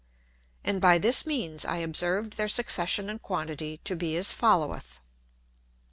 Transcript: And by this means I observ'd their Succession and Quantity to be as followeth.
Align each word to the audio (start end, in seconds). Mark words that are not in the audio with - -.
And 0.63 0.81
by 0.81 0.97
this 0.97 1.27
means 1.27 1.63
I 1.63 1.77
observ'd 1.77 2.33
their 2.35 2.47
Succession 2.47 3.07
and 3.07 3.21
Quantity 3.21 3.79
to 3.83 3.95
be 3.95 4.17
as 4.17 4.33
followeth. 4.33 4.99